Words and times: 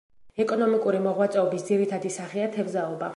ეკონომიკური 0.43 1.01
მოღვაწეობის 1.03 1.67
ძირითადი 1.69 2.13
სახეა 2.19 2.51
თევზაობა. 2.57 3.09